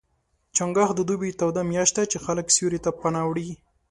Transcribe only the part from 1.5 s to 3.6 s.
میاشت ده، چې خلک سیوري ته پناه وړي.